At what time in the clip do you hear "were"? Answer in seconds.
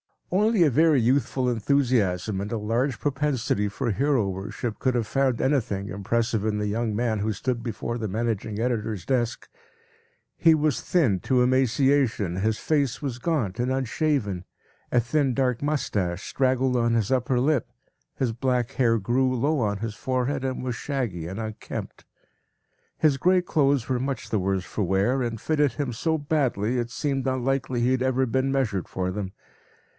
23.87-23.99